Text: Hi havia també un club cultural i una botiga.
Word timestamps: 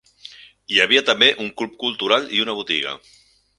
Hi 0.75 0.81
havia 0.85 1.03
també 1.09 1.29
un 1.45 1.53
club 1.61 1.77
cultural 1.85 2.27
i 2.39 2.43
una 2.47 2.59
botiga. 2.63 2.99